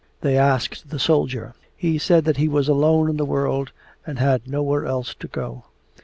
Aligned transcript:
They 0.21 0.35
asked 0.35 0.89
the 0.89 0.97
soldier. 0.97 1.53
He 1.77 1.99
said 1.99 2.25
that 2.25 2.37
he 2.37 2.47
was 2.47 2.67
alone 2.67 3.07
in 3.07 3.17
the 3.17 3.23
world 3.23 3.71
and 4.03 4.17
had 4.17 4.47
nowhere 4.47 4.83
else 4.83 5.13
to 5.13 5.27
go. 5.27 5.65